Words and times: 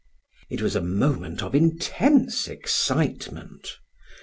It 0.49 0.63
was 0.63 0.75
a 0.75 0.81
moment 0.81 1.43
of 1.43 1.53
intense 1.53 2.47
excitement. 2.47 3.77